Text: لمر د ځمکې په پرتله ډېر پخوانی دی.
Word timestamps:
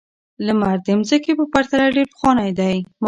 لمر 0.45 0.75
د 0.85 0.87
ځمکې 1.07 1.31
په 1.39 1.45
پرتله 1.53 1.85
ډېر 1.95 2.07
پخوانی 2.13 2.49
دی. 2.59 2.75